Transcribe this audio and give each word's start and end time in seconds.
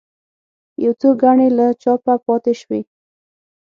یو 0.83 0.93
څو 0.99 1.09
ګڼې 1.21 1.47
له 1.57 1.67
چاپه 1.81 2.13
پاتې 2.25 2.53
شوې. 2.61 2.79